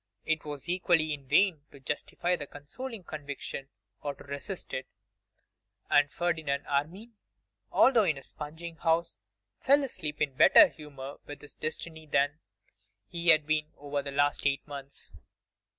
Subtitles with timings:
[0.25, 3.69] It was equally in vain to justify the consoling conviction
[4.01, 4.87] or to resist it;
[5.91, 7.13] and Ferdinand Armine,
[7.71, 9.17] although in a spunging house,
[9.59, 12.39] fell asleep in better humour with his destiny than
[13.09, 15.13] he had been for the last eight months.